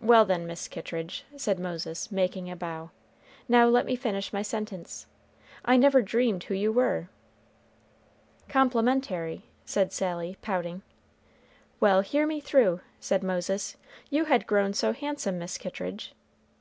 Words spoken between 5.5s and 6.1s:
I never